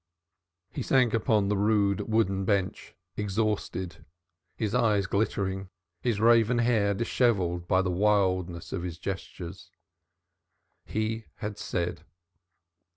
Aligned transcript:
He 0.71 0.81
sank 0.81 1.13
upon 1.13 1.47
the 1.47 1.55
rude, 1.55 2.11
wooden 2.11 2.43
bench, 2.43 2.95
exhausted, 3.15 4.03
his 4.55 4.73
eyes 4.73 5.05
glittering, 5.05 5.69
his 6.01 6.19
raven 6.19 6.57
hair 6.57 6.95
dishevelled 6.95 7.67
by 7.67 7.83
the 7.83 7.91
wildness 7.91 8.73
of 8.73 8.81
his 8.81 8.97
gestures. 8.97 9.69
He 10.87 11.25
had 11.35 11.59
said. 11.59 12.03